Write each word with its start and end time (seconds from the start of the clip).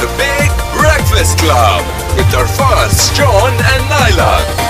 The 0.00 0.06
Big 0.16 0.50
Breakfast 0.78 1.38
Club 1.38 1.84
with 2.16 2.32
our 2.32 2.46
first 2.46 3.16
John 3.16 3.50
and 3.50 3.82
Nyla. 3.90 4.67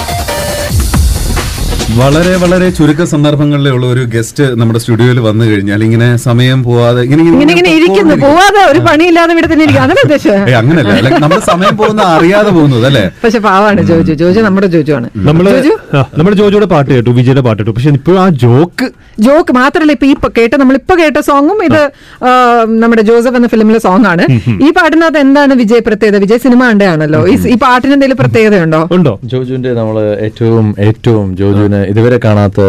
വളരെ 1.96 2.32
വളരെ 2.36 2.66
ചുരുക്ക 2.70 3.02
സന്ദർഭങ്ങളിലേ 3.04 3.70
ഉള്ള 3.70 3.86
ഒരു 3.86 4.02
ഗസ്റ്റ് 4.06 4.44
നമ്മുടെ 4.54 4.78
സ്റ്റുഡിയോയിൽ 4.78 5.18
വന്നു 5.20 5.44
കഴിഞ്ഞാൽ. 5.44 5.80
ഇങ്ങനെ 5.84 6.16
സമയം 6.18 6.58
പോവാതെ 6.62 7.00
ഇങ്ങനെ 7.02 7.22
ഇങ്ങനെ 7.46 7.70
ഇരിക്കുന്നു. 7.70 8.14
പോവാതെ 8.16 8.62
ഒരു 8.70 8.80
പണിയില്ലാതെ 8.80 9.32
ഇവിടെ 9.32 9.48
തന്നെ 9.52 9.64
ഇരിക്കും 9.64 9.82
അതല്ല 9.82 10.00
ഉദ്ദേശം. 10.04 10.34
അങ്ങനല്ല. 10.58 10.92
like 10.98 11.16
നമ്മുടെ 11.16 11.44
സമയം 11.46 11.74
പോകുന്ന 11.76 12.02
അറിയാതെ 12.10 12.50
പോകുന്നത് 12.50 12.84
അല്ലേ? 12.86 13.04
പക്ഷെ 13.24 13.38
പാവാണ് 13.38 13.80
ജോജു. 13.82 14.14
ജോജു 14.14 14.40
നമ്മുടെ 14.40 14.66
ജോജു 14.66 14.92
ആണ് 14.92 15.08
നമ്മൾ 15.28 15.46
നമ്മുടെ 16.18 16.36
ജോജോയുടെ 16.36 16.66
പാട്ട് 16.66 16.90
കേട്ടു 16.90 17.10
വിജയുടെ 17.18 17.40
പാട്ട് 17.40 17.60
കേട്ടു. 17.62 17.74
പക്ഷെ 17.76 17.90
ഇപ്പോഴും 17.92 18.20
ആ 18.20 18.28
ജോക്ക്. 18.44 18.88
ജോക്ക് 19.20 19.52
മാത്രല്ല 19.52 19.92
ഇപ്പൊ 19.92 20.06
ഈ 20.06 20.14
പ- 20.14 20.32
കേട്ട 20.36 20.54
നമ്മളിപ്പോ 20.56 20.94
കേട്ട 20.96 21.18
സോങ്ങും 21.28 21.58
ഇത് 21.64 21.80
ആ, 22.22 22.30
നമ്മുടെ 22.78 23.02
ജോസഫ് 23.02 23.36
എന്ന 23.36 23.48
ഫിലിമിലെ 23.48 23.78
സോങ് 23.78 24.06
ആണ് 24.06 24.24
ഈ 24.60 24.70
പാട്ടിനകത്ത് 24.72 25.18
എന്താണ് 25.18 25.52
വിജയ് 25.54 25.82
പ്രത്യേകത? 25.86 26.18
വിജയ് 26.18 26.38
സിനിമ 26.38 26.60
കണ്ടാണല്ലോ 26.68 27.22
ഈ 27.28 27.36
സ്- 27.36 27.48
ഈ 27.48 27.58
പാട്ടിന് 27.58 27.92
എന്തെങ്കിലും 27.92 28.20
പ്രത്യേകതയുണ്ടോ? 28.20 28.82
ഉണ്ടോ? 28.92 29.14
ജോജുവിന്റെ 29.24 29.72
നമ്മൾ 29.74 29.96
ഏറ്റവും 30.20 30.68
ഏറ്റവും 30.88 31.26
ജോജുവിന് 31.36 31.77
ഇതുവരെ 31.82 32.20
കാണാത്ത 32.24 32.60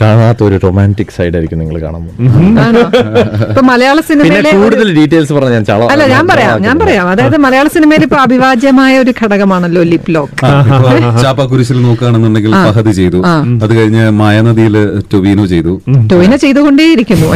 കാണാത്ത 0.00 0.40
ഒരു 0.46 0.56
റൊമാന്റിക് 0.64 1.12
സൈഡ് 1.16 1.34
ആയിരിക്കും 1.36 1.58
നിങ്ങൾ 1.58 1.76
കാണാൻ 1.78 2.02
പോകുന്നത്. 2.06 3.60
മലയാള 3.68 3.98
സിനിമയിലെ 4.08 4.50
കൂടുതൽ 4.56 4.88
ഡീറ്റെയിൽസ് 4.98 5.32
പറഞ്ഞു 5.36 5.54
ഞാൻ 5.56 5.64
ചള 5.68 5.88
അല്ല 5.92 6.04
ഞാൻ 6.12 6.24
പറയാം 6.30 6.56
ഞാൻ 6.66 6.76
പറയാം. 6.82 7.06
അതായത് 7.12 7.36
മലയാള 7.44 7.66
സിനിമയിൽ 7.74 8.04
ഇപ്പൊ 8.06 8.18
അഭിവാജ്യമായ 8.24 8.94
ഒരു 9.04 9.12
ഘടകമാണല്ലോ 9.20 9.82
ലിപ് 9.92 10.10
ലോക്ക് 10.16 10.34
ആ, 10.44 10.50
ഇപ്പൊ 10.70 10.90
ചാപ്പ 11.22 11.40
കുരിശിൽ 11.52 11.78
നോക്കുകയാണെന്നുണ്ടെങ്കിൽ 11.86 12.54
ഫഹദ് 12.68 12.92
ചെയ്തു. 13.00 13.20
അത് 13.64 13.72
കഴിഞ്ഞ് 13.78 14.04
മായനദിയിൽ 14.20 14.76
ടൊവീനോ 15.12 15.44
ചെയ്തു. 15.52 15.74
ടോയിനെ 16.12 16.36
ചെയ്തുകൊണ്ടേയിരിക്കുന്നു 16.44 17.28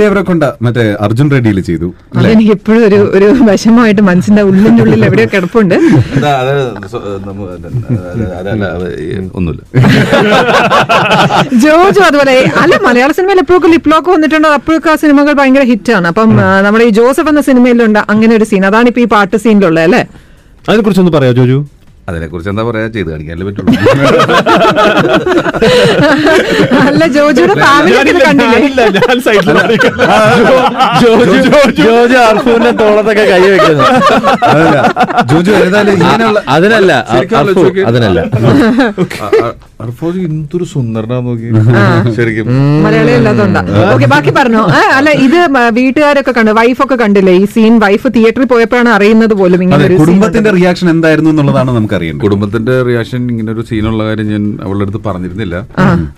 ദേവരക്കൊണ്ട 0.00 0.44
മറ്റേ 0.66 0.84
അർജുൻ 1.04 1.28
റെഡ്ഡിയിൽ 1.34 1.58
ചെയ്തു 1.68 1.88
എനിക്ക് 2.28 2.52
ഇപ്പോഴും 2.56 2.82
ഒരു 2.88 2.98
ഒരു 3.16 3.26
വിഷമമായിട്ട് 3.48 4.02
മനസ്സിന്റെ 4.08 4.42
ഉള്ളിനുള്ളിൽ 4.48 4.82
ഉള്ളിൽ 4.84 5.04
എവിടെയോ 5.06 5.28
കിടപ്പുണ്ട്. 5.32 5.74
ഒന്നുമില്ല. 9.38 9.62
ജോജു 11.64 12.00
അതുപോലെ 12.08 12.34
അല്ല 12.62 12.74
മലയാള 12.86 13.10
സിനിമയിൽ 13.18 13.40
എപ്പോഴൊക്കെ 13.44 13.70
ലിപ്ലോക്ക് 13.74 14.10
വന്നിട്ടുണ്ടോ? 14.14 14.50
അപ്പോഴൊക്കെ 14.58 14.90
ആ 14.92 14.96
സിനിമകൾ 15.04 15.32
ഭയങ്കര 15.40 15.64
ഹിറ്റാണ് 15.72 16.06
അപ്പം 16.12 16.30
നമ്മുടെ 16.66 16.86
ഈ 16.90 16.92
ജോസഫ് 17.00 17.30
എന്ന 17.32 17.42
സിനിമയിലുണ്ട് 17.48 18.00
അങ്ങനെ 18.14 18.32
ഒരു 18.38 18.46
സീൻ 18.52 18.64
അതാണ് 18.70 18.88
ഇപ്പൊ 18.92 19.02
ഈ 19.06 19.08
പാട്ട് 19.14 19.36
സീനിലുള്ളത് 19.46 19.84
അല്ലേ? 19.88 20.02
അതിനെ 20.68 20.82
കുറിച്ചൊന്ന് 20.86 21.12
പറയാം 21.16 21.34
ജോജു? 21.40 21.58
അതിനെ 22.08 22.26
കുറിച്ച് 22.32 22.50
എന്താ 22.52 22.62
പറയാ? 22.68 22.86
ചെയ്ത് 22.94 23.08
കാണിക്കാനല്ലേ 23.12 23.46
പറ്റുള്ളൂ. 23.48 23.72
അല്ല 26.88 27.02
ജോജിയുടെ 27.16 27.54
ജോജു 31.82 32.16
അർഫുവിന്റെ 32.28 32.72
തോളത്തൊക്കെ 32.80 33.24
കൈ 33.32 33.42
വെക്കുന്നു. 33.54 33.84
ജോജു 35.32 35.50
ഇങ്ങനെയുള്ള 35.96 36.38
അതിനല്ല 36.56 36.92
അതിനല്ല. 37.90 38.20
അർഫോജ് 39.84 40.20
എന്തൊരു 40.28 40.64
സുന്ദരനാ 40.72 41.18
നോക്കി 41.26 41.48
ശരിക്കും. 42.16 42.46
മലയാളി 42.84 43.12
അല്ലാത്തോണ്ടാ. 43.18 43.60
ഓക്കെ 43.92 44.06
ബാക്കി 44.14 44.32
പറഞ്ഞോ. 44.38 44.62
അല്ല 44.96 45.08
ഇത് 45.26 45.38
വീട്ടുകാരൊക്കെ 45.78 46.32
കണ്ടു? 46.38 46.52
വൈഫൊക്കെ 46.60 46.96
കണ്ടില്ലേ? 47.02 47.34
ഈ 47.42 47.44
സീൻ 47.54 47.74
വൈഫ് 47.84 48.08
തിയേറ്ററിൽ 48.16 48.48
പോയപ്പോഴാണ് 48.54 48.90
അറിയുന്നത് 48.96 49.34
പോലും 49.42 49.60
ഇങ്ങനെ 49.66 49.84
ഒരു 49.88 49.98
കുടുംബത്തിന്റെ 50.02 50.52
റിയാക്ഷൻ 50.58 50.88
എന്തായിരുന്നു 50.94 51.30
എന്നുള്ളതാണ് 51.34 51.70
നമുക്കറിയേണ്ടത് 51.98 52.24
കുടുംബത്തിന്റെ 52.26 52.74
റിയാക്ഷൻ 52.88 53.22
ഇങ്ങനെ 53.32 53.50
ഒരു 53.52 53.62
സീനുള്ള 53.68 54.02
കാര്യം 54.08 54.28
ഞാൻ 54.34 54.42
അവളുടെ 54.64 54.84
അടുത്ത് 54.86 55.00
പറഞ്ഞിരുന്നില്ല. 55.06 55.56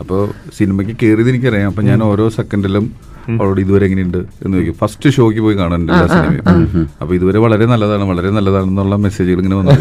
അപ്പൊ 0.03 0.17
സിനിമയ്ക്ക് 0.59 0.95
കയറിയത് 1.03 1.31
എനിക്കറിയാം. 1.33 1.71
അപ്പൊ 1.73 1.83
ഞാൻ 1.91 1.99
ഓരോ 2.11 2.27
സെക്കൻഡിലും 2.39 2.85
അവളോട് 3.31 3.61
ഇതുവരെ 3.61 3.85
എങ്ങനെയുണ്ട് 3.87 4.19
എന്ന് 4.45 4.55
ചോദിക്കും. 4.57 4.77
ഫസ്റ്റ് 4.83 5.09
ഷോക്ക് 5.17 5.41
പോയി 5.47 5.57
കാണാനുണ്ട് 5.57 5.93
എല്ലാ 5.93 6.07
സിനിമയും 6.13 6.89
അപ്പൊ 7.01 7.13
ഇതുവരെ 7.19 7.39
വളരെ 7.45 7.65
നല്ലതാണ് 7.73 8.05
വളരെ 8.11 8.31
നല്ലതാണെന്നുള്ള 8.37 8.97
മെസ്സേജുകൾ 9.07 9.41
ഇങ്ങനെ 9.43 9.57
വന്നു. 9.61 9.73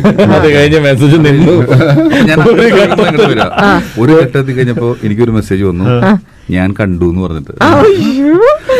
ഒരു 4.03 4.11
ഘട്ടത്തിൽ 4.21 4.53
കഴിഞ്ഞപ്പോ 4.57 4.89
എനിക്കൊരു 5.03 5.31
മെസ്സേജ് 5.37 5.63
വന്നു. 5.69 5.85
ഞാൻ 6.55 6.69
കണ്ടു 6.79 7.07
എന്ന് 7.11 7.21
പറഞ്ഞിട്ട്. 7.25 7.53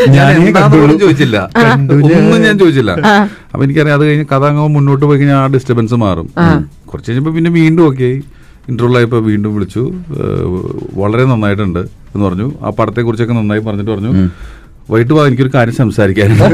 ഞാൻ 0.08 0.98
ചോദിച്ചില്ല. 1.00 1.50
ഒന്നും 1.92 2.42
ഞാൻ. 2.42 2.58
ചോദിച്ചില്ല. 2.58 2.90
അപ്പൊ 3.52 3.64
എനിക്കറിയാം 3.64 3.96
അത് 3.96 4.04
കഴിഞ്ഞ് 4.06 4.26
കഥ 4.32 4.44
അങ്ങ് 4.44 4.68
മുന്നോട്ട് 4.68 5.04
പോയി 5.06 5.18
കഴിഞ്ഞാൽ 5.18 5.36
ആ 5.36 5.46
ഡിസ്റ്റർബൻസ് 5.46 5.94
മാറും. 5.94 6.28
കുറച്ച് 6.86 7.10
കഴിഞ്ഞപ്പോ 7.10 7.32
പിന്നെ 7.32 7.50
വീണ്ടും 7.50 7.82
ഓക്കെ 7.86 8.10
ഇന്റർവ്യൂ 8.68 8.96
ആയപ്പോ 8.96 9.18
വീണ്ടും 9.18 9.54
വിളിച്ചു. 9.54 9.92
വളരെ 10.94 11.24
നന്നായിട്ടുണ്ട് 11.24 11.78
എന്ന് 11.78 12.24
പറഞ്ഞു. 12.26 12.52
ആ 12.62 12.70
പടത്തെ 12.70 13.02
കുറിച്ചൊക്കെ 13.02 13.34
നന്നായി 13.34 13.60
പറഞ്ഞിട്ട് 13.60 13.90
പറഞ്ഞു. 13.90 14.30
വൈകിട്ട് 14.92 15.12
പോകാൻ 15.12 15.26
എനിക്കൊരു 15.30 15.52
കാര്യം 15.56 15.74
സംസാരിക്കാനുണ്ട്. 15.80 16.44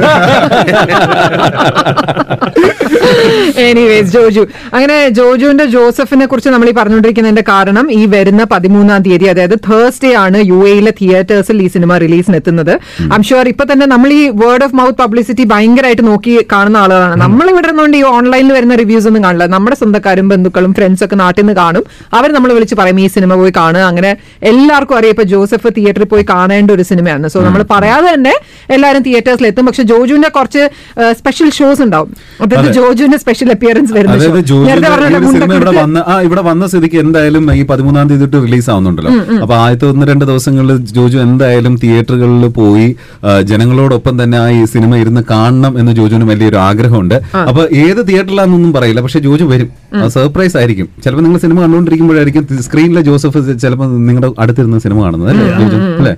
എനിവേസ് 3.66 4.10
ജോജു 4.14 4.42
അങ്ങനെ 4.76 4.96
ജോജുവിന്റെ 5.18 5.66
ജോസഫിനെ 5.74 6.26
കുറിച്ച് 6.30 6.50
നമ്മൾ 6.54 6.68
ഈ 6.70 6.72
പറഞ്ഞുകൊണ്ടിരിക്കുന്നതിന്റെ 6.78 7.44
കാരണം 7.50 7.86
ഈ 7.98 8.00
വരുന്ന 8.14 8.42
പതിമൂന്നാം 8.52 9.00
തീയതി 9.06 9.26
അതായത് 9.32 9.54
തേഴ്സ്ഡേ 9.68 10.10
ആണ് 10.24 10.38
യു 10.50 10.58
എയിലെ 10.70 10.92
തിയേറ്റേഴ്സിൽ 11.00 11.62
ഈ 11.66 11.68
സിനിമ 11.76 11.98
റിലീസിന് 12.04 12.36
എത്തുന്നത് 12.40 12.72
ഐം 13.16 13.22
ഷുവർ 13.28 13.48
ഇപ്പൊ 13.52 13.66
തന്നെ 13.70 13.86
നമ്മൾ 13.94 14.12
ഈ 14.18 14.22
വേർഡ് 14.42 14.64
ഓഫ് 14.66 14.76
മൗത്ത് 14.80 14.98
പബ്ലിസിറ്റി 15.02 15.46
ഭയങ്കരമായിട്ട് 15.52 16.04
നോക്കി 16.10 16.34
കാണുന്ന 16.52 16.82
ആളുകളാണ്. 16.84 17.16
നമ്മൾ 17.24 17.46
ഇവിടെ 17.54 17.70
നിന്നുകൊണ്ട് 17.70 17.96
ഈ 18.00 18.02
ഓൺലൈനിൽ 18.16 18.52
വരുന്ന 18.58 18.76
റിവ്യൂസ് 18.82 19.08
ഒന്നും 19.12 19.24
കാണില്ല. 19.26 19.46
നമ്മുടെ 19.56 19.78
സ്വന്തക്കാരും 19.82 20.28
ബന്ധുക്കളും 20.34 20.74
ഫ്രണ്ട്സ് 20.80 21.04
ഒക്കെ 21.08 21.18
നാട്ടിൽ 21.22 21.42
നിന്ന് 21.42 21.56
കാണും. 21.62 21.86
അവർ 22.18 22.28
നമ്മൾ 22.38 22.52
വിളിച്ച് 22.58 22.78
പറയും 22.82 23.00
ഈ 23.04 23.08
സിനിമ 23.16 23.34
പോയി 23.42 23.54
കാണുക. 23.60 23.84
അങ്ങനെ 23.92 24.12
എല്ലാവർക്കും 24.52 24.98
അറിയാം 25.00 25.14
ഇപ്പൊ 25.16 25.26
ജോസഫ് 25.34 25.74
തിയേറ്ററിൽ 25.78 26.08
പോയി 26.14 26.26
കാണേണ്ട 26.34 26.70
ഒരു 26.78 26.86
സിനിമയാണ് 26.92 27.26
സോ 27.34 27.40
നമ്മൾ 27.48 27.64
പറയാതെ 27.74 28.08
തന്നെ 28.14 28.25
എല്ലാവരും 28.74 29.02
തിയേറ്റേഴ്സിൽ 29.06 29.46
എത്തും. 29.50 29.66
പക്ഷെ 29.68 29.82
ജോജുവിന്റെ 29.90 30.30
കുറച്ച് 30.36 30.62
സ്പെഷ്യൽ 31.18 31.50
ഷോസ് 31.58 31.82
ഉണ്ടാവും. 31.86 32.10
അതായത് 32.42 32.70
ജോജുവിന്റെ 32.78 33.18
സ്പെഷ്യൽ 33.24 33.50
അപ്പിയറൻസ് 33.54 33.92
വരുന്ന 33.96 34.14
അതായത് 34.14 34.26
show. 34.26 34.32
നേരത്തെ 34.32 34.48
ജോജുവിന്റെ 34.50 34.90
പറഞ്ഞ 34.94 35.12
ഈ 35.14 35.18
ഒരു 35.20 35.28
സിനിമ 35.34 35.52
ഇവിടെ 35.58 35.72
വന്ന 35.80 36.04
ആ 36.12 36.14
ഇവിടെ 36.26 36.42
വന്ന 36.48 36.66
സ്ഥിതിക്ക് 36.72 36.98
എന്തായാലും 37.04 37.44
ഈ 37.58 37.62
പതിമൂന്നാം 37.70 38.08
തീയതി 38.10 38.24
തൊട്ട് 38.24 38.40
റിലീസ് 38.46 38.68
ആവുന്നുണ്ടല്ലോ. 38.74 39.12
അപ്പൊ 39.44 39.54
ആദ്യത്തെ 39.62 39.86
ഒന്ന് 39.92 40.06
രണ്ട് 40.10 40.24
ദിവസങ്ങളിൽ 40.30 40.76
ജോജു 40.96 41.18
എന്തായാലും 41.26 41.76
തിയേറ്ററുകളിൽ 41.84 42.46
പോയി 42.60 42.88
ജനങ്ങളോടൊപ്പം 43.50 44.14
തന്നെ 44.22 44.38
ആ 44.44 44.46
ഈ 44.58 44.62
സിനിമ 44.74 44.96
ഇരുന്ന് 45.02 45.22
കാണണം 45.32 45.72
എന്ന് 45.80 45.94
ജോജുവിന് 46.00 46.28
വലിയൊരു 46.32 46.60
ആഗ്രഹമുണ്ട്. 46.68 47.16
അപ്പൊ 47.50 47.62
ഏത് 47.84 48.02
തിയേറ്ററിലാണെന്നൊന്നും 48.10 48.72
പറയില്ല. 48.78 49.00
പക്ഷെ 49.06 49.22
ജോജു 49.28 49.44
വരും. 49.52 49.70
സർപ്രൈസ് 50.16 50.56
ആയിരിക്കും. 50.60 50.88
ചിലപ്പോൾ 51.04 51.24
നിങ്ങൾ 51.26 51.40
സിനിമ 51.44 51.58
കണ്ടുകൊണ്ടിരിക്കുമ്പോഴായിരിക്കും 51.64 52.42
സ്ക്രീനിലെ 52.68 53.02
ജോസഫ് 53.10 53.40
ചിലപ്പോൾ 53.64 53.88
നിങ്ങളുടെ 54.08 54.30
അടുത്തിരുന്ന 54.42 54.78
സിനിമ 54.84 54.98
കാണുന്നത് 55.04 55.30
അല്ലേ 55.32 55.46
ജോജു? 55.62 55.78
അല്ലേ? 56.00 56.14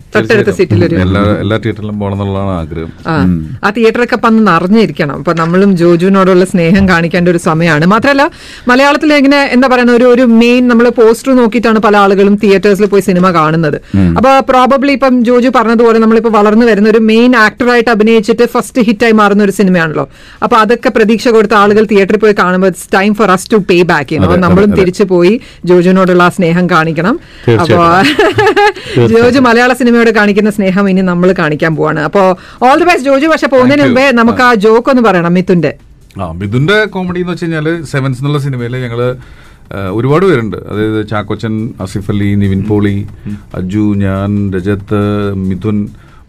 എല്ലാ 1.07 1.23
എല്ലാ 1.45 1.57
തിയേറ്ററിലും 1.89 1.99
പോകണം 2.01 2.17
എന്നുള്ളതാണ് 2.23 2.53
ആഗ്രഹം. 2.61 2.91
ആ 3.65 3.69
തിയേറ്ററൊക്കെ 3.77 4.19
വന്ന് 4.25 4.43
നിറഞ്ഞിരിക്കണം. 4.51 5.17
അപ്പൊ 5.23 5.33
നമ്മളും 5.43 5.71
ജോജുവിനോടുള്ള 5.81 6.45
സ്നേഹം 6.53 6.85
കാണിക്കേണ്ട 6.93 7.29
ഒരു 7.35 7.41
സമയമാണ്. 7.49 7.87
മാത്രമല്ല 7.95 8.25
മലയാളത്തിൽ 8.71 9.11
എങ്ങനെ 9.19 9.41
എന്താ 9.55 9.67
പറയുന്ന 9.73 9.93
ഒരു 9.99 10.07
ഒരു 10.15 10.25
മെയിൻ 10.43 10.63
നമ്മൾ 10.71 10.87
പോസ്റ്റർ 11.01 11.31
നോക്കിയിട്ടാണ് 11.41 11.81
പല 11.87 11.97
ആളുകളും 12.05 12.35
തിയേറ്റേഴ്സിൽ 12.43 12.87
പോയി 12.93 13.03
സിനിമ 13.09 13.27
കാണുന്നത്. 13.39 13.79
അപ്പൊ 14.19 14.31
പ്രോബബ്ലി 14.51 14.93
ഇപ്പം 14.99 15.15
ജോജു 15.29 15.51
പറഞ്ഞതുപോലെ 15.57 15.99
നമ്മളിപ്പോ 16.05 16.33
വളർന്നു 16.39 16.67
വരുന്ന 16.71 16.89
ഒരു 16.95 17.01
മെയിൻ 17.11 17.33
ആക്ടറായിട്ട് 17.47 17.91
അഭിനയിച്ചിട്ട് 17.97 18.45
ഫസ്റ്റ് 18.55 18.81
ഹിറ്റായി 18.89 19.15
മാറുന്ന 19.21 19.43
ഒരു 19.49 19.55
സിനിമയാണല്ലോ 19.61 20.07
അപ്പൊ 20.45 20.57
അതൊക്കെ 20.63 20.91
പ്രതീക്ഷ 20.97 21.29
കൊടുത്ത 21.37 21.55
ആളുകൾ 21.63 21.85
തിയേറ്ററിൽ 21.93 22.21
പോയി 22.25 22.37
കാണുമ്പോൾ 22.43 22.71
it's 22.73 22.89
time 22.97 23.11
for 23.21 23.31
us 23.37 23.49
to 23.53 23.59
pay 23.71 23.79
back 23.93 24.09
ചെയ്യുന്നു 24.09 24.39
നമ്മളും 24.47 24.71
തിരിച്ചു 24.81 25.05
പോയി 25.15 25.35
ജോജുവിനോടുള്ള 25.69 26.23
ആ 26.29 26.33
സ്നേഹം 26.39 26.65
കാണിക്കണം. 26.75 27.15
അപ്പോ 27.63 27.79
ജോജു 29.15 29.41
മലയാള 29.49 29.73
സിനിമയോട് 29.81 30.11
കാണിക്കുന്ന 30.19 30.51
സ്നേഹം 30.59 30.85
ഇനി 30.91 31.03
നമ്മൾ 31.11 31.29
കാണിക്കാൻ 31.39 31.73
പോവാണ്. 31.79 32.01
അപ്പോ 32.09 32.23
ഓൾ 32.67 32.77
ദി 32.83 32.87
ബെസ്റ്റ് 32.91 33.09
ജോജു. 33.09 33.29
പക്ഷെ 33.35 33.51
പോകുന്നതിന് 33.55 33.87
മുമ്പേ 33.87 34.07
നമുക്ക് 34.21 34.45
ആ. 34.49 34.51
ജോക്ക് 34.67 34.91
ഒന്ന് 34.95 35.05
പറയണം 35.09 35.35
മിഥുന്റെ 35.39 35.73
ആ 36.23 36.27
മിഥുന്റെ 36.41 36.79
കോമഡി 36.95 37.21
എന്ന് 37.23 37.33
വെച്ച് 37.33 37.45
കഴിഞ്ഞാൽ 37.45 37.69
സെവൻസ് 37.93 38.21
എന്നുള്ള 38.21 38.39
സിനിമയിൽ 38.47 38.77
ഞങ്ങൾ 38.85 39.01
ഒരുപാട് 39.97 40.25
പേരുണ്ട്. 40.27 40.57
അതായത് 40.71 41.01
ചാക്കോച്ചൻ 41.09 41.55
അസിഫ് 41.85 42.11
അലി 42.11 42.29
നിവിൻ 42.43 42.61
പോളി 42.69 42.95
അജു 43.55 43.87
ഞാൻ 44.05 44.29
രജത്ത് 44.55 45.01
മിഥുൻ 45.49 45.79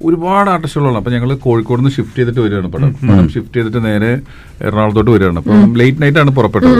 ഒരുപാട് 0.08 0.50
ആർട്ടിസ്റ്റുകളാണ് 0.50 0.98
അപ്പൊ 1.00 1.12
ഞങ്ങൾ 1.12 1.30
കോഴിക്കോട് 1.46 1.80
നിന്ന് 1.80 1.94
ഷിഫ്റ്റ് 1.96 2.18
ചെയ്തിട്ട് 2.20 2.42
വരികയാണ് 2.44 2.70
പടം. 2.74 2.92
പടം 3.08 3.26
ഷിഫ്റ്റ് 3.34 3.56
ചെയ്തിട്ട് 3.56 3.82
നേരെ 3.86 4.12
എറണാകുളത്തോട്ട് 4.68 5.12
വരികയാണ്. 5.16 5.40
അപ്പം 5.42 5.74
ലേറ്റ് 5.82 6.02
നൈറ്റ് 6.04 6.20
ആണ് 6.24 6.32
പുറപ്പെട്ടത്. 6.38 6.78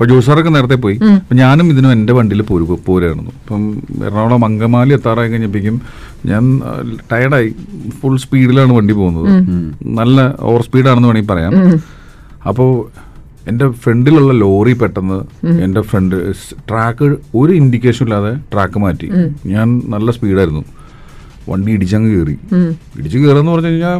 അപ്പൊ 0.00 0.08
ജോസാറൊക്കെ 0.10 0.50
നേരത്തെ 0.50 0.76
പോയി. 0.84 0.94
അപ്പൊ 1.14 1.34
ഞാനും 1.40 1.66
ഇതിനും 1.72 1.90
എന്റെ 1.94 2.12
വണ്ടിയിൽ 2.18 2.42
പോരു 2.50 2.64
പോരായിരുന്നു. 2.86 3.32
അപ്പം 3.40 3.64
എറണാകുളം 4.06 4.44
അങ്കമാലി 4.46 4.92
എത്താറായി 4.96 5.28
കഴിഞ്ഞപ്പോഴേക്കും 5.32 5.76
ഞാൻ 6.30 6.44
ടയർഡായി. 7.10 7.50
ഫുൾ 7.98 8.16
സ്പീഡിലാണ് 8.24 8.72
വണ്ടി 8.78 8.94
പോകുന്നത്. 9.00 9.28
നല്ല 9.98 10.18
ഓവർ 10.50 10.62
സ്പീഡാണെന്ന് 10.68 11.08
വേണമെങ്കിൽ 11.08 11.30
പറയാം. 11.32 11.52
അപ്പോൾ 12.48 12.70
എന്റെ 13.50 13.68
ഫ്രണ്ടിലുള്ള 13.84 14.32
ലോറി 14.44 14.76
പെട്ടെന്ന് 14.82 15.20
എന്റെ 15.66 15.84
ഫ്രണ്ട് 15.90 16.16
ട്രാക്ക് 16.70 17.06
ഒരു 17.42 17.52
ഇൻഡിക്കേഷൻ 17.60 18.04
ഇല്ലാതെ 18.06 18.34
ട്രാക്ക് 18.52 18.78
മാറ്റി. 18.86 19.10
ഞാൻ 19.54 19.68
നല്ല 19.96 20.10
സ്പീഡായിരുന്നു. 20.18 20.64
വണ്ടി 21.50 21.70
ഇടിച്ചങ്ങ് 21.78 22.10
കയറി 22.16 22.38
ഇടിച്ച് 22.98 23.18
കയറുന്ന 23.18 23.50
പറഞ്ഞു 23.52 23.72
കഴിഞ്ഞാൽ 23.72 23.98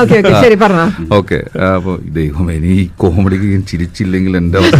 ഓക്കെ 0.00 0.42
ശരി 0.42 0.54
പറഞ്ഞോ. 0.54 1.16
ഓക്കെ 1.16 1.44
അപ്പൊ 1.76 1.98
ദൈവം 2.08 2.52
ഇനി 2.52 2.66
ഈ 2.66 2.88
കോമഡിക്ക് 2.96 3.44
ഞാൻ 3.44 3.62
ചിരിച്ചില്ലെങ്കിൽ 3.62 4.36
എന്റെ 4.36 4.58
ഞാൻ- 4.58 4.72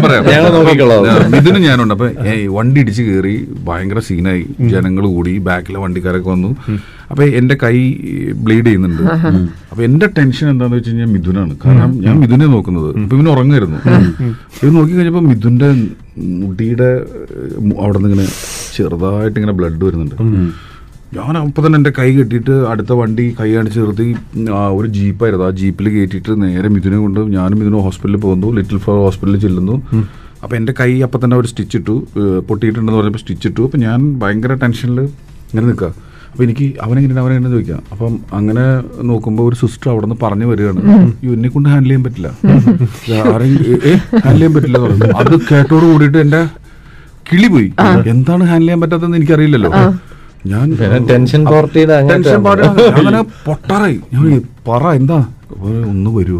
പറയാം. 0.00 0.24
ഇതിനും 1.36 1.62
ഞാനുണ്ട്. 1.62 1.94
അപ്പൊ 1.94 2.08
വണ്ടി 2.46 2.80
ഇടിച്ച് 2.80 3.02
കയറി 3.02 3.48
ഭയങ്കര 3.64 3.98
സീനായി. 3.98 4.46
ജനങ്ങൾ 4.60 5.06
കൂടി 5.06 5.38
ബാക്കിലെ 5.38 5.78
വണ്ടിക്കാരൊക്കെ 5.78 6.30
വന്നു. 6.30 6.56
അപ്പൊ 7.10 7.24
എന്റെ 7.24 7.56
കൈ 7.62 7.96
ബ്ലീഡ് 8.36 8.66
ചെയ്യുന്നുണ്ട്. 8.66 9.02
അപ്പൊ 9.70 9.82
എന്റെ 9.82 10.06
ടെൻഷൻ 10.06 10.50
എന്താന്ന് 10.50 10.76
വെച്ച് 10.76 10.90
കഴിഞ്ഞാൽ 10.90 11.06
മിഥുനാണ്. 11.06 11.56
കാരണം 11.66 12.00
ഞാൻ 12.00 12.20
മിഥുനെ 12.20 12.46
നോക്കുന്നത്. 12.46 12.98
ഇപ്പൊ 12.98 13.16
ഇവന് 13.16 13.28
ഉറങ്ങായിരുന്നു. 13.28 13.76
ഇത് 14.62 14.76
നോക്കി 14.76 14.94
കഴിഞ്ഞപ്പോ 14.94 15.20
മിഥുന്റെ 15.20 15.86
മുടിയുടെ 16.40 16.88
അവിടെ 17.78 17.98
നിന്ന് 17.98 18.08
ഇങ്ങനെ 18.10 18.26
ചെറുതായിട്ട് 18.76 19.38
ഇങ്ങനെ 19.40 19.52
ബ്ലഡ് 19.52 19.84
വരുന്നുണ്ട്. 19.84 20.16
ഞാൻ 21.14 21.34
അപ്പോൾ 21.38 21.62
തന്നെ 21.66 21.76
എന്റെ 21.76 21.92
കൈ 21.98 22.08
കെട്ടിയിട്ട് 22.12 22.54
അടുത്ത 22.66 22.92
വണ്ടി 22.92 23.34
കൈ 23.40 23.48
കാണിച്ച് 23.52 23.78
നിർത്തി 23.78 24.06
ആ, 24.52 24.68
ഒരു 24.70 24.86
ജീപ്പായിരുന്നു 24.88 25.46
ആ 25.46 25.50
ജീപ്പിൽ 25.60 25.88
കയറ്റിയിട്ട് 25.88 26.42
നേരെ 26.42 26.68
മിഥുനെ 26.68 26.96
കൊണ്ട് 26.96 27.20
ഞാനും 27.36 27.58
മിഥുനും 27.58 27.82
ഹോസ്പിറ്റലിൽ 27.82 28.20
പോകുന്നു. 28.20 28.50
ലിറ്റിൽ 28.52 28.78
ഫ്ലവർ 28.78 28.98
ഹോസ്പിറ്റലിൽ 28.98 29.40
ചെല്ലുന്നു. 29.40 29.76
അപ്പോൾ 30.42 30.56
എന്റെ 30.56 30.72
കൈ 30.80 31.02
അപ്പം 31.02 31.20
തന്നെ 31.24 31.36
അവർ 31.36 31.46
സ്റ്റിച്ച് 31.46 31.76
ഇട്ടു. 31.76 31.94
പൊട്ടിയിട്ടുണ്ടെന്ന് 32.48 32.98
പറഞ്ഞപ്പോൾ 32.98 33.18
സ്റ്റിച്ച് 33.18 33.48
ഇട്ടു. 33.48 33.62
അപ്പോൾ 33.62 33.78
ഞാൻ 33.78 34.18
ഭയങ്കര 34.18 34.54
ടെൻഷനിൽ 34.54 35.00
ഇങ്ങനെ 35.50 35.66
നിൽക്കുക 35.66 35.90
അപ്പൊ 36.38 36.50
എനിക്ക് 36.50 36.74
അവനെങ്ങനെ 36.82 37.20
അവനെങ്ങനെ 37.20 37.50
ചോദിക്കാം 37.50 37.82
അപ്പം 37.92 38.18
അങ്ങനെ 38.32 38.82
നോക്കുമ്പോൾ 39.02 39.48
ഒരു 39.48 39.56
സിസ്റ്റർ 39.56 39.90
അവിടെ 39.90 40.06
നിന്ന് 40.06 40.26
പറഞ്ഞു 40.26 40.46
വരികയാണ്. 40.46 40.80
"അയ്യോ, 41.06 41.32
എന്നെ 41.32 41.48
കൊണ്ട് 41.48 41.68
ഹാൻഡിൽ 41.68 41.84
ചെയ്യാൻ 41.84 42.04
പറ്റില്ല. 42.04 42.28
ഹാൻഡിൽ 44.18 44.38
ചെയ്യാൻ 44.38 44.54
പറ്റില്ല. 44.54 44.78
അത് 45.16 45.40
കേട്ടോട് 45.52 45.84
കൂടിയിട്ട് 45.92 46.18
എന്റെ 46.18 46.44
കിളി 47.32 47.48
പോയി. 47.48 47.72
എന്താണ് 48.08 48.44
ഹാൻഡിൽ 48.44 48.62
ചെയ്യാൻ 48.62 48.80
പറ്റാത്തതെന്ന് 48.80 49.16
എനിക്കറിയില്ലല്ലോ. 49.16 49.70
ഞാൻ 50.46 50.76
ടെൻഷൻ 51.06 51.46
ടെൻഷൻ 52.08 52.44
പാർട്ടി 52.44 52.66
അങ്ങനെ 52.88 53.22
പൊട്ടാറായി. 53.22 54.00
ഞാൻ 54.14 54.42
പറ 54.68 54.92
എന്താ? 54.92 55.26
ഒന്ന് 55.64 56.10
വരൂ. 56.10 56.38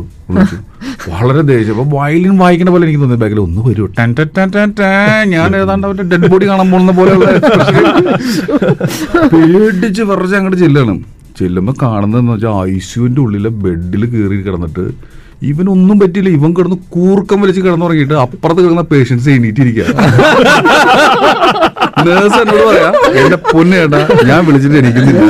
വളരെ 1.10 1.42
ദേഷ്യം. 1.42 1.80
അപ്പൊ 1.80 1.98
വയലിൻ 1.98 2.38
വായിക്കുന്ന 2.38 2.70
പോലെ 2.70 2.84
എനിക്ക് 2.84 3.00
തോന്നുന്നു 3.00 3.24
ബാക്കിൽ 3.24 3.40
ഒന്ന് 3.40 3.60
വരൂ. 3.68 3.86
Ten 3.98 4.14
ten 4.18 4.28
ten 4.36 4.50
ten. 4.80 5.30
ഞാൻ 5.30 5.56
ഏതാണ്ട് 5.56 5.86
അവന്റെ 5.86 6.02
ഡെഡ് 6.02 6.30
ബോഡി 6.30 6.48
കാണാൻ 6.48 6.70
പോകുന്ന 6.70 6.92
പോലെയുള്ള. 6.92 7.26
പേടിച്ച് 9.34 10.02
വിറച്ച് 10.02 10.36
അങ്ങോട്ട് 10.36 10.60
ചെല്ലാണ്. 10.60 11.00
ചെല്ലുമ്പോ 11.40 11.74
കാണുന്നതെന്ന് 11.82 12.32
വെച്ചാൽ 12.32 12.54
ഐസിയുവിന്റെ 12.74 13.20
ഉള്ളിലെ 13.20 13.50
ബെഡിൽ 13.64 14.06
കയറി 14.06 14.36
കിടന്നിട്ട് 14.42 14.84
ഇവനൊന്നും 15.42 15.98
പറ്റിയില്ല. 16.00 16.30
ഇവൻ 16.30 16.50
കിടന്ന് 16.54 16.76
കൂർക്കം 16.88 17.40
വലിച്ച് 17.40 17.60
കിടന്നുറങ്ങിയിട്ട് 17.60 18.14
അപ്പുറത്ത് 18.14 18.60
കിടന്ന 18.60 18.80
പേഷ്യൻസ് 18.80 19.28
എണീറ്റിരിക്കുക 19.28 19.84
നേഴ്സ് 22.06 22.38
എന്നോട് 22.40 22.62
പറയാ 22.68 22.88
എന്റെ 23.20 23.38
പൊന്നേട്ടാ 23.48 24.00
ഞാൻ 24.26 24.40
വിളിച്ചിട്ട് 24.46 24.78
എനിക്കുന്നില്ല. 24.78 25.20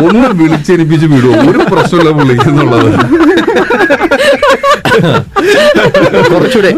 ഒന്ന് 0.00 0.28
വിളിച്ചെനിപ്പിച്ച് 0.40 1.06
വിടുവോ? 1.06 1.34
ഒരു 1.50 1.58
പ്രശ്നമില്ല 1.72 2.10
കുറച്ചുകൂടെ 6.30 6.70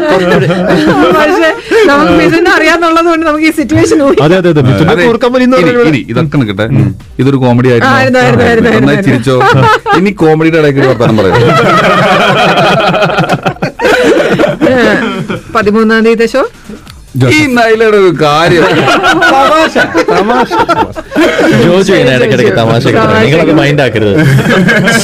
പക്ഷേ 1.15 1.49
നമുക്ക് 1.85 2.13
മിഥുനെ 2.19 2.51
അറിയാന്നുള്ളത് 2.51 3.07
കൊണ്ട് 3.07 3.25
നമുക്ക് 3.27 3.45
ഈ 3.45 3.53
സിറ്റുവേഷൻ 3.57 3.97
അതെ 4.23 4.35
അതെ 4.41 4.49
അതെ. 4.53 4.61
ഇനി- 5.89 6.05
ഇതൊക്കെ 6.11 6.37
നിൽക്കട്ടെ. 6.37 6.67
ഇതൊരു 7.19 7.37
കോമഡി 7.37 7.69
ആയിരുന്നു, 7.71 8.69
നന്നായി 8.75 9.01
ചിരിച്ചോ? 9.07 9.35
ഇനി 9.97 10.11
കോമഡിയുടെ 10.21 10.59
ഇടയ്ക്ക് 10.63 10.87
വർത്തമാനം 10.91 11.17
പറയാം. 11.19 11.39
പതിമൂന്നാം 15.55 16.03
തീയതി 16.05 16.27
ഷോ 16.27 16.43
ഈ 17.37 17.39
നൈലയുടെ 17.57 17.97
ഒരു 18.03 18.11
കാര്യം. 18.21 18.63
ജോജു 21.65 21.91
ഇങ്ങനെ 21.97 22.15
ഇടയ്ക്കിടയ്ക്ക് 22.17 22.53
തമാശ. 22.59 22.83
നിങ്ങളത് 23.23 23.53
മൈൻഡ് 23.59 23.81
ആക്കരുത്. 23.85 24.15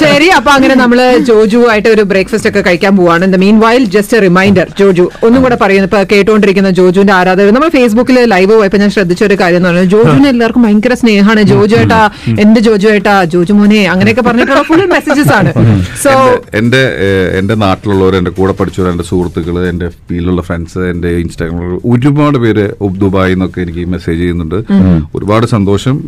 ശരി 0.02 0.28
അപ്പൊ 0.38 0.52
അങ്ങനെ 0.58 0.76
നമ്മൾ 0.82 1.00
ജോജു 1.30 1.60
ആയിട്ട് 1.72 1.90
ഒരു 1.96 2.04
ബ്രേക്ക്ഫാസ്റ്റ് 2.12 2.50
ഒക്കെ 2.52 2.62
കഴിക്കാൻ 2.68 2.94
പോവാണ്. 3.00 3.24
In 3.30 3.36
meanwhile 3.66 3.84
just 3.96 4.18
a 4.18 4.22
reminder 4.28 4.68
Joju 4.80 5.06
ഒന്നും 5.28 5.40
കൂടെ 5.46 5.58
പറയുന്നു. 5.64 5.90
ഇപ്പൊ 5.90 6.02
കേട്ടുകൊണ്ടിരിക്കുന്ന 6.14 6.72
ജോജുവിന്റെ 6.80 7.16
ആരാധകർ. 7.20 7.52
നമ്മൾ 7.58 7.72
ഫേസ്ബുക്കിൽ 7.78 8.20
ലൈവ് 8.34 8.52
പോയപ്പോ 8.54 8.80
ഞാൻ 8.84 8.92
ശ്രദ്ധിച്ച 8.98 9.24
ഒരു 9.30 9.38
കാര്യം 9.44 9.60
എന്ന് 9.62 9.70
പറഞ്ഞാൽ 9.70 9.90
ജോജുവിന് 9.96 10.30
എല്ലാവർക്കും 10.34 10.66
ഭയങ്കര 10.68 10.94
സ്നേഹമാണ്. 11.04 11.44
ജോജു 11.54 11.78
ഏട്ടാ 11.84 12.02
എന്റെ 12.46 12.62
ജോജു 12.70 12.90
ഏട്ടാ 12.96 13.16
ജോജു 13.36 13.54
മോനെ 13.60 13.82
അങ്ങനെയൊക്കെ 13.94 14.26
പറഞ്ഞിട്ടുള്ള 14.30 14.64
ഫുൾ 14.72 14.84
മെസ്സേജസ് 14.96 15.34
ആണ്. 15.40 15.52
സോ 16.04 16.12
എന്റെ 16.62 16.84
എന്റെ 17.42 17.56
നാട്ടിലുള്ളവർ 17.66 18.14
എന്റെ 18.22 18.32
കൂടെ 18.40 18.54
പഠിച്ചവർ 18.60 18.90
എന്റെ 18.94 19.08
സുഹൃത്തുക്കൾ 19.12 19.56
എന്റെ 19.72 19.90
ഫീൽഡിലുള്ള 20.08 20.44
ഫ്രണ്ട്സ് 20.50 20.84
എന്റെ 20.94 21.12
ഇൻസ്റ്റാഗ്രാമിൽ 21.24 21.78
ഒരുപാട് 22.08 22.38
പേര് 22.38 22.72
ദുബായിൽ 23.00 23.32
നിന്നൊക്കെ 23.32 23.62
എനിക്ക് 23.62 23.86
മെസ്സേജ് 23.86 24.20
ചെയ്യുന്നുണ്ട്. 24.20 24.64
ഒരുപാട് 25.16 25.46
സന്തോഷം. 25.46 26.04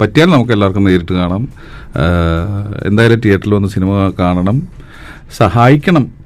പറ്റിയാൽ 0.00 0.26
നമുക്ക് 0.26 0.52
എല്ലാവർക്കും 0.52 0.84
നേരിട്ട് 0.84 1.12
കാണാം. 1.12 1.48
എന്തായാലും 2.86 3.20
തിയേറ്ററിൽ 3.20 3.54
വന്ന് 3.54 3.68
സിനിമ 3.68 4.12
കാണണം. 4.18 4.62
സഹായിക്കണം. 5.36 6.17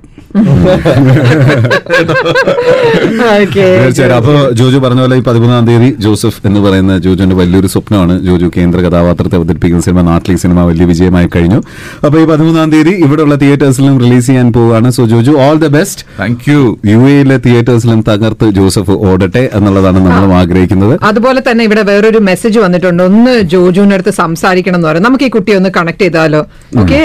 തീർച്ചയായും. 3.55 4.15
അപ്പൊ 4.19 4.33
ജോജു 4.59 4.79
പറഞ്ഞ 4.85 5.01
പോലെ 5.05 5.17
ഈ 5.21 5.23
പതിമൂന്നാം 5.27 5.65
തീയതി 5.69 5.89
ജോസഫ് 6.05 6.41
എന്ന് 6.49 6.61
പറയുന്ന 6.67 6.93
ജോജുവിന്റെ 7.05 7.37
വലിയൊരു 7.41 7.69
സ്വപ്നമാണ്. 7.73 8.15
ജോജു 8.27 8.47
കേന്ദ്ര 8.57 8.79
കഥാപാത്രത്തെ 8.87 9.37
അവതരിപ്പിക്കുന്ന 9.41 9.83
സിനിമ 9.87 10.01
നാട്ടിലെ 10.11 10.37
സിനിമ 10.45 10.59
വലിയ 10.71 10.85
വിജയമായി 10.93 11.29
കഴിഞ്ഞു. 11.35 11.59
അപ്പൊ 12.05 12.17
ഈ 12.23 12.25
പതിമൂന്നാം 12.33 12.71
തീയതി 12.75 12.95
ഇവിടെയുള്ള 13.07 13.37
തിയേറ്റേഴ്സിലും 13.43 13.95
റിലീസ് 14.05 14.27
ചെയ്യാൻ 14.29 14.49
പോവുകയാണ്. 14.57 14.89
So 14.99 15.05
Joju 15.13 15.35
all 15.47 15.57
the 15.65 15.71
best 15.77 16.03
thank 16.21 16.45
you 16.53 16.61
U 16.93 17.01
എയിലെ 17.13 17.37
തിയേറ്റേഴ്സിലും 17.47 18.01
തകർത്ത് 18.11 18.49
ജോസഫ് 18.59 18.97
ഓടട്ടെ 19.11 19.45
എന്നുള്ളതാണ് 19.59 19.99
നമ്മളും 20.07 20.35
ആഗ്രഹിക്കുന്നത്. 20.41 20.95
അതുപോലെ 21.11 21.43
തന്നെ 21.51 21.63
ഇവിടെ 21.71 21.85
വേറൊരു 21.91 22.23
മെസ്സേജ് 22.31 22.59
വന്നിട്ടുണ്ട്. 22.67 23.03
ഒന്ന് 23.11 23.35
ജോജുവിന്റെ 23.55 23.97
അടുത്ത് 23.99 24.15
സംസാരിക്കണം 24.23 24.79
എന്ന് 24.79 24.89
പറയാം. 24.89 25.07
നമുക്ക് 25.09 25.27
ഈ 25.31 25.33
കുട്ടിയെ 25.37 25.57
ഒന്ന് 25.61 25.73
കണക്ട് 25.79 26.03
ചെയ്താലോ? 26.07 26.43
ഓക്കെ 26.83 27.01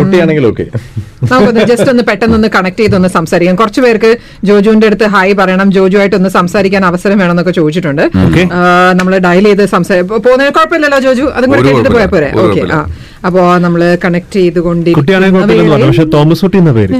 കുട്ടിയാണെങ്കിൽ 0.00 0.46
ഓക്കെ 0.52 0.66
നമുക്കൊന്ന് 1.30 1.62
ജസ്റ്റ് 1.68 1.90
ഒന്ന് 1.92 2.02
പെട്ടെന്ന് 2.08 2.48
കണക്ട് 2.56 2.80
ചെയ്തൊന്ന് 2.82 3.10
സംസാരിക്കാം. 3.16 3.56
കുറച്ച് 3.60 3.80
പേർക്ക് 3.84 4.10
ജോജുവിന്റെ 4.48 4.88
അടുത്ത് 4.90 5.06
ഹായ് 5.14 5.34
പറയണം. 5.40 5.68
ജോജുവായിട്ട് 5.76 6.16
ഒന്ന് 6.20 6.30
സംസാരിക്കാൻ 6.38 6.84
അവസരം 6.90 7.16
വേണമെന്നൊക്കെ 7.22 7.54
ചോദിച്ചിട്ടുണ്ട്. 7.60 8.04
നമ്മൾ 9.00 9.14
ഡയൽ 9.26 9.46
ചെയ്ത് 9.50 9.64
സംസാരിക്കും 9.76 10.22
പോകുന്നതിന് 10.26 10.54
കുഴപ്പമില്ലല്ലോ 10.58 11.00
ജോജു? 11.06 11.26
അതും 11.38 11.50
കൂടെ 11.52 11.62
കേട്ടിട്ട് 11.68 11.92
പോയാൽ 11.96 12.10
പോരെ. 12.14 12.30
ഓക്കെ 12.44 12.62
ആ. 12.78 12.80
അപ്പോ 13.28 13.42
നമ്മൾ 13.64 13.82
കണക്ട് 14.04 14.36
ചെയ്തുകൊണ്ട് 14.38 14.90
പക്ഷെ 15.84 16.04
തോമസ് 16.14 16.42
കുട്ടി 16.46 16.58
എന്ന 16.62 16.72
പേര്. 16.78 16.94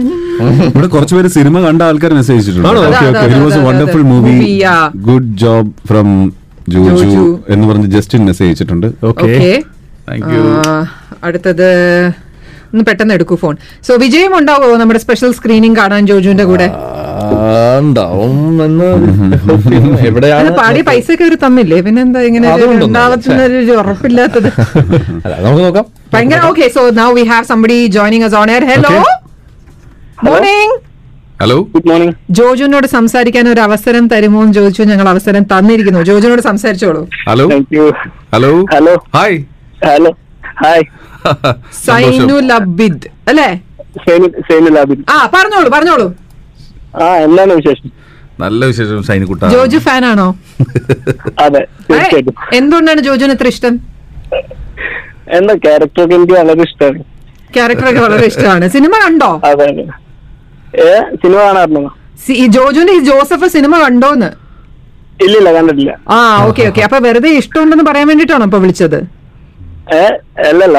ഇവിടെ 0.69 0.89
കുറച്ചുപേര് 0.95 1.29
സിനിമ 1.35 1.61
കണ്ട 1.67 1.83
ആൾക്കാർ 1.89 2.13
മെസ്സേജ് 2.19 2.45
ചെയ്തിട്ടുണ്ട് 2.47 2.81
okay, 2.85 3.07
okay. 3.11 3.27
It 3.43 3.61
wonderful 3.67 4.03
movie 4.13 4.37
good 5.09 5.31
job 5.43 5.71
from 5.91 6.09
Joju. 6.75 7.25
എന്ന് 7.55 7.65
പറഞ്ഞ് 7.71 7.89
ജസ്റ്റിൻ 7.95 8.23
മെസ്സേജ് 8.29 8.49
അയച്ചിട്ടുണ്ട് 8.51 8.87
ഓക്കെ 9.11 9.27
ഓക്കെ 9.29 10.39
അടുത്തത് 11.25 11.69
ഒന്ന് 12.75 12.85
പെട്ടെന്ന് 12.87 13.15
എടുക്കൂ 13.17 13.35
ഫോൺ. 13.37 13.55
സോ 13.87 13.93
വിജയം 14.03 14.33
ഉണ്ടാവുമോ? 14.39 14.77
നമ്മുടെ 14.77 15.01
സ്പെഷ്യൽ 15.03 15.31
സ്ക്രീനിങ് 15.37 15.77
കാണാൻ 15.81 16.03
ജോജുവിന്റെ 16.07 16.45
കൂടെ? 16.45 16.67
ഉണ്ടാവും 17.81 18.33
എന്ന്. 18.65 18.89
എവിടെയാണ് 20.09 20.49
പാടി 20.59 20.81
പൈസ 20.89 21.07
ഒക്കെ 21.15 21.25
അവർ 21.27 21.35
തന്നില്ലേ? 21.45 21.79
പിന്നെ 21.87 22.01
എന്താ 22.07 22.21
ഇങ്ങനെ 22.29 22.47
ഒരു 22.55 22.67
ഒരു 23.61 23.75
ഉറപ്പില്ലാത്തത്? 23.83 24.49
അല്ല 25.25 25.35
നമുക്ക് 25.45 25.65
നോക്കാം. 25.67 25.87
ഭയങ്കര 26.15 26.41
okay 26.49 26.67
so 26.77 26.83
now 26.99 27.09
we 27.19 27.25
have 27.31 27.47
somebody 27.53 27.79
joining 27.97 28.27
us 28.29 28.37
on 28.41 28.51
air 28.55 28.65
hello 28.73 28.93
morning 30.25 30.75
hello 31.41 31.57
good 31.73 31.89
morning 31.91 32.15
ജോജുനോട് 32.39 32.87
സംസാരിക്കാൻ 32.97 33.45
ഒരു 33.55 33.61
അവസരം 33.61 34.05
തരുമോ 34.09 34.43
എന്ന് 34.45 34.55
ചോദിച്ചു 34.59 34.83
ഞങ്ങൾ 34.93 35.09
അവസരം 35.15 35.43
തന്നിരിക്കുന്നു. 35.53 36.03
ജോജുനോട് 36.11 36.43
സംസാരിച്ചോളൂ. 36.43 37.03
Hello 37.29 37.47
hello 38.35 38.53
hello 38.75 38.95
hi 39.17 39.39
hello 39.85 40.13
hi 40.63 40.85
Sainu 41.87 42.37
Labid 42.51 43.09
അല്ലേ? 43.31 43.49
സേനു 44.49 44.71
ലാബിൻ 44.77 44.99
ആ 45.15 45.17
പറഞ്ഞോളൂ 45.35 45.69
പറഞ്ഞോളൂ. 45.77 46.07
ആ 47.03 47.07
എന്താണ് 47.27 47.53
വിശേഷം? 47.61 47.89
നല്ല 48.43 48.61
വിശേഷം 48.71 49.01
സൈനിക്കുട്ട 49.09 49.51
ജോജു 49.55 49.79
ഫാൻ 49.87 50.05
ആണോ 50.11 50.29
അതെ 51.45 51.63
എന്തുകൊണ്ടാണ് 52.59 53.01
ജോജുവിന് 53.09 53.35
ഇത്ര 53.37 53.49
ഇഷ്ടം? 53.55 53.75
എന്താ 55.39 55.55
ക്യാരക്ടറൊക്കെ 55.65 56.15
എനിക്ക് 56.19 56.35
വളരെ 56.41 56.63
ഇഷ്ടമാണ്. 56.69 57.01
ക്യാരക്ടറൊക്കെ 57.57 58.03
വളരെ 58.07 58.27
ഇഷ്ടമാണ്. 58.33 58.65
സിനിമ 58.77 58.95
കണ്ടോ? 59.05 59.31
അതെ 59.51 59.69
ഏ 60.87 60.89
സിനിമ 61.23 61.39
കാണാറുണ്ടോ? 61.47 61.83
ജോജുവിന്റെ 62.57 62.95
ജോസഫ് 63.11 63.49
സിനിമ 63.57 63.75
കണ്ടോന്ന്? 63.85 64.31
ഇല്ലില്ല 65.25 65.49
കണ്ടിട്ടില്ല. 65.57 65.93
ആ 66.15 66.17
ഓക്കെ 66.49 66.63
ഓക്കെ. 66.71 66.83
അപ്പൊ 66.87 66.99
വെറുതെ 67.07 67.31
ഇഷ്ടമുണ്ടെന്ന് 67.41 67.85
പറയാൻ 67.91 68.07
വേണ്ടിട്ടാണോ 68.11 68.47
ഇപ്പൊ 68.49 68.61
വിളിച്ചത്? 68.65 68.99
അല്ലല്ല. 70.49 70.79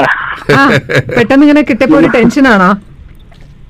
പെട്ടെന്ന് 1.16 1.44
ഇങ്ങനെ 1.46 1.62
കിട്ടിയപ്പോ 1.70 1.96
ഒരു 2.02 2.08
ടെൻഷനാണോ? 2.18 2.70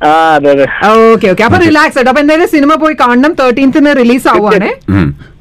ആ 0.07 0.09
അതെ 0.37 0.49
അതെ. 0.55 0.65
Okay 1.13 1.27
okay. 1.33 1.43
അപ്പൊ 1.47 1.59
റിലാക്സ് 1.65 1.97
ആയിട്ട്. 1.99 2.11
അപ്പൊ 2.13 2.23
എന്തായാലും 2.23 2.49
സിനിമ 2.55 2.73
പോയി 2.83 2.95
കാണണം. 3.03 3.33
തേർട്ടീൻത്തിന് 3.39 3.91
റിലീസ് 4.01 4.27
ആവുകയാണേ. 4.33 4.71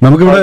നമുക്കിവിടെ. 0.05 0.41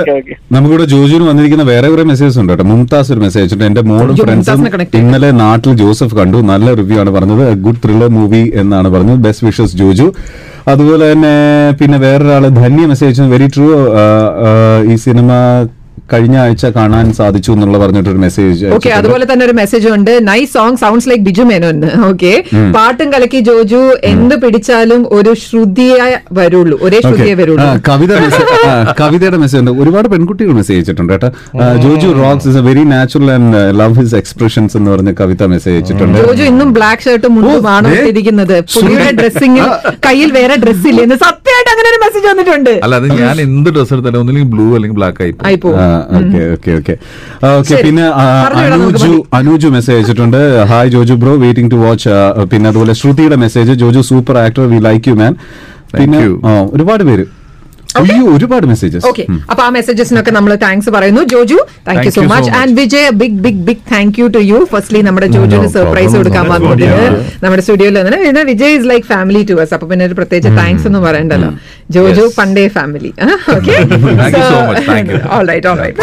നമുക്കിവിടെ 0.54 0.86
ജോജുവിന് 0.92 1.24
വന്നിരിക്കുന്ന 1.28 1.64
വേറെ 1.70 1.88
കുറെ 1.92 2.04
മെസ്സേജസ് 2.10 2.38
ഉണ്ട് 2.42 2.52
കേട്ടോ. 2.52 2.66
മുംതാസ് 2.72 3.10
ഒരു 3.14 3.20
മെസ്സേജ് 3.24 3.42
അയച്ചിട്ട് 3.42 3.66
എന്റെ 3.70 3.82
മോളും 3.90 4.14
ഫ്രണ്ട്സും. 4.22 4.66
ഇന്നലെ 5.00 5.30
നാട്ടിൽ 5.42 5.74
ജോസഫ് 5.82 6.16
കണ്ടു. 6.20 6.40
നല്ല 6.52 6.74
റിവ്യൂ 6.80 6.98
ആണ് 7.02 7.12
പറഞ്ഞത്. 7.16 7.44
ഗുഡ് 7.66 7.80
ത്രില്ലർ 7.84 8.10
മൂവി 8.18 8.42
എന്നാണ് 8.62 8.90
പറഞ്ഞത്. 8.96 9.20
Best 9.26 9.46
wishes 9.48 9.76
Joju. 9.82 10.08
അതുപോലെ 10.72 11.04
തന്നെ 11.12 11.34
പിന്നെ 11.78 12.00
വേറൊരാൾ 12.06 12.44
ധന്യ 12.62 12.84
മെസ്സേജ് 12.90 13.30
വെരി 13.34 13.48
ട്രൂ 13.54 13.68
ഈ 14.92 14.96
സിനിമ 15.06 15.30
കഴിഞ്ഞ 16.12 16.36
ആഴ്ച 16.44 16.66
കാണാൻ 16.78 17.06
സാധിച്ചു 17.20 17.50
എന്നുള്ള 17.56 17.76
പറഞ്ഞിട്ടൊരു 17.82 18.20
മെസ്സേജ് 18.26 18.70
ഓക്കെ 18.76 18.90
അതുപോലെ 18.98 19.24
തന്നെ 19.30 19.44
ഒരു 19.48 19.54
മെസ്സേജ് 19.60 19.88
ഉണ്ട്. 19.96 20.12
Nice 20.30 20.52
song 20.56 20.78
sounds 20.84 21.08
like 21.10 21.24
Biju 21.28 21.44
Menon. 21.50 21.78
Okay 22.10 22.32
പാട്ടും 22.76 23.08
കലക്കി 23.14 23.40
ജോജു 23.48 23.82
എന്ത് 24.12 24.34
പിടിച്ചാലും 24.44 25.02
ഒരു 25.18 25.32
ശ്രുതിയെ 25.44 26.08
വരുള്ളൂ. 26.38 26.76
ഒരേ 26.86 27.00
ശ്രുതിയെ 27.06 27.34
വരുള്ളൂ. 27.40 27.68
കവിത 27.90 28.12
കവിതയുടെ 29.02 29.38
മെസ്സേജ് 29.44 29.62
ഉണ്ട്. 29.62 29.72
ഒരുപാട് 29.82 30.08
പെൺകുട്ടികൾ 30.14 30.52
മെസ്സേജ് 30.60 30.78
അയച്ചിട്ടുണ്ട് 30.78 31.12
കേട്ടോ. 31.14 31.30
Joju 31.84 32.08
rocks 32.22 32.48
is 32.52 32.60
a 32.62 32.64
very 32.68 32.84
natural 32.94 33.30
and 33.36 33.62
love 33.80 33.96
his 34.00 34.16
expressions 34.20 34.76
എന്ന് 34.80 34.90
പറഞ്ഞ 34.94 35.12
കവിത 35.20 35.50
മെസ്സേജ് 35.54 35.76
അയച്ചിട്ടുണ്ട് 35.78 36.18
ജോജു 36.22 36.44
ഇന്നും 36.52 36.70
ബ്ലാക്ക് 36.78 37.04
ഷർട്ടും 37.06 37.34
മുണ്ടുമാണ് 37.38 37.92
ഇരിക്കുന്നത് 38.12 38.56
പുള്ളിയുടെ 38.74 39.12
ഡ്രസ്സിംഗിൽ 39.20 39.66
കയ്യിൽ 40.06 40.30
വേറെ 40.38 40.56
ഡ്രസ് 40.64 40.86
ഇല്ലെന്ന് 40.92 41.18
സത്യമായിട്ട് 41.26 41.70
അങ്ങനെ 41.74 41.88
ഒരു 41.92 42.00
മെസ്സേജ് 42.04 42.26
വന്നിട്ടുണ്ട്. 42.32 42.72
അല്ല 42.84 42.94
അത് 43.00 43.08
ഞാൻ 43.22 43.36
എന്ത് 43.46 43.70
ഡ്രസ് 43.76 43.92
എടുത്താലും 43.96 44.20
ഒന്നില്ലെങ്കിൽ 44.22 44.50
ബ്ലൂ 44.54 44.66
അല്ലെങ്കിൽ 44.76 44.98
ബ്ലാക്ക് 45.00 45.22
ആയി 45.24 45.58
പോകും. 45.64 45.78
Okay 46.18 46.40
okay 46.54 46.70
okay. 46.78 46.94
ഓക്കെ 47.58 47.74
പിന്നെ 47.86 48.06
അനുജു 48.62 49.12
അനുജു 49.38 49.68
മെസ്സേജ് 49.76 49.96
അയച്ചിട്ടുണ്ട്. 49.98 50.40
Hi 50.70 50.90
Joju 50.94 51.14
bro 51.22 51.34
waiting 51.44 51.70
to 51.74 51.78
watch 51.84 52.14
പിന്നെ 52.52 52.68
അതുപോലെ 52.72 52.94
ശ്രുതിയുടെ 53.02 53.38
message 53.44 53.78
Joju 53.82 54.02
super 54.10 54.38
actor 54.46 54.66
we 54.72 54.80
like 54.88 55.08
you 55.12 55.16
man 55.22 55.34
പിന്നെ 55.98 56.20
ഒരുപാട് 56.76 57.04
പേര്. 57.10 57.26
ഒരുപാട് 58.32 58.66
മെസ്സേജസ് 58.66 59.04
ഓക്കെ 59.08 59.24
അപ്പൊ 59.50 59.62
ആ 59.62 59.70
മെസ്സേജസിനൊക്കെ 59.76 60.32
നമ്മൾ 60.36 60.52
താങ്ക്സ് 60.62 60.90
പറയുന്നു. 60.90 61.22
Joju 61.32 61.58
thank 61.86 62.06
you 62.06 62.12
so 62.16 62.22
much 62.32 62.50
and 62.58 62.74
Vijay 62.78 63.10
big 63.20 63.38
big 63.44 63.62
big 63.68 63.84
thank 63.92 64.18
you 64.20 64.26
to 64.28 64.42
you 64.50 64.58
firstly 64.72 65.00
നമ്മുടെ 65.02 65.28
ജോജുവിന് 65.34 65.70
സർപ്രൈസ് 65.76 66.14
കൊടുക്കാൻ 66.18 66.46
വന്നതിന് 66.52 66.90
നമ്മുടെ 67.44 67.62
സ്റ്റുഡിയോയിൽ 67.64 67.98
വന്നിട്ട് 68.00 68.20
പിന്നെ 68.24 68.44
Vijay 68.52 68.74
is 68.78 68.88
like 68.92 69.06
family 69.12 69.42
to 69.50 69.56
us 69.64 69.74
അപ്പൊ 69.76 69.88
പിന്നെ 69.92 70.06
ഒരു 70.08 70.16
പ്രത്യേകിച്ച് 70.20 70.52
താങ്ക്സ് 70.58 70.86
ഒന്നും 70.90 71.04
പറയണ്ടല്ലോ. 71.08 71.50
ജോജു. 71.90 72.24
പണ്ടേ 72.38 72.64
family 72.76 73.10
okay. 73.54 73.74
All 75.34 75.46
right 75.50 75.68
all 75.68 75.78
right 75.82 76.02